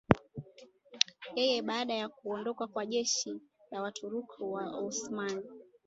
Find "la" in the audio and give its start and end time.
3.71-3.81